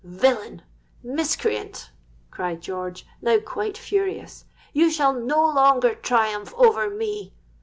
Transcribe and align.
'—'Villain! 0.03 0.63
miscreant!' 1.03 1.91
cried 2.31 2.59
George, 2.59 3.05
now 3.21 3.37
quite 3.37 3.77
furious; 3.77 4.45
'you 4.73 4.89
shall 4.89 5.13
no 5.13 5.39
longer 5.45 5.93
triumph 5.93 6.55
over 6.57 6.89
me!' 6.89 7.35